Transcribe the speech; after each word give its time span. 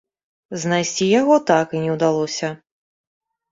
Знайсці 0.63 1.05
яго 1.19 1.35
так 1.51 1.77
і 1.77 1.83
не 1.83 1.93
ўдалося. 1.99 2.53